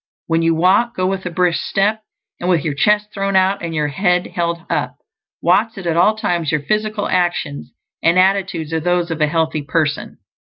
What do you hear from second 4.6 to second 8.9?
up; watch that at all times your physical actions and attitudes are